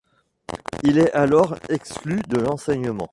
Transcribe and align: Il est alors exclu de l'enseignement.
Il 0.81 0.97
est 0.97 1.11
alors 1.13 1.57
exclu 1.69 2.21
de 2.27 2.37
l'enseignement. 2.39 3.07